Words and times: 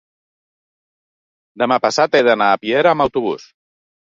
demà 1.63 1.79
passat 1.85 2.17
he 2.21 2.25
d'anar 2.31 2.51
a 2.55 2.59
Piera 2.65 2.95
amb 2.97 3.07
autobús. 3.07 3.47